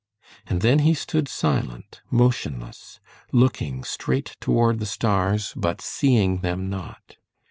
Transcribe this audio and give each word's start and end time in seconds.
And 0.47 0.61
then 0.61 0.79
he 0.79 0.95
stood 0.95 1.27
silent, 1.27 2.01
motionless, 2.09 2.99
looking 3.31 3.83
straight 3.83 4.35
toward 4.41 4.79
the 4.79 4.87
stars, 4.87 5.53
but 5.55 5.79
seeing 5.79 6.39
them 6.39 6.71
not. 6.71 7.17